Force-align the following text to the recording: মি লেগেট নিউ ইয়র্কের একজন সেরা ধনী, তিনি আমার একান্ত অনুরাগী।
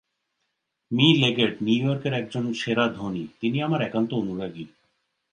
মি 0.91 1.07
লেগেট 1.17 1.53
নিউ 1.61 1.81
ইয়র্কের 1.83 2.13
একজন 2.13 2.53
সেরা 2.53 2.85
ধনী, 2.89 3.27
তিনি 3.39 3.57
আমার 3.61 3.81
একান্ত 3.81 4.13
অনুরাগী। 4.13 4.65